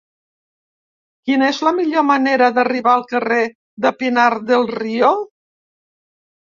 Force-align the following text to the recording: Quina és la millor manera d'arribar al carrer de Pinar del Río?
Quina 1.29 1.49
és 1.55 1.59
la 1.67 1.73
millor 1.81 2.07
manera 2.09 2.49
d'arribar 2.57 2.95
al 2.97 3.07
carrer 3.15 3.41
de 3.87 3.93
Pinar 4.03 4.29
del 4.53 4.71
Río? 4.77 5.17